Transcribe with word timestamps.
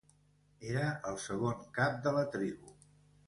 Era 0.69 0.85
el 1.09 1.19
segon 1.25 1.61
cap 1.77 1.99
de 2.07 2.17
la 2.17 2.23
tribu. 2.37 2.75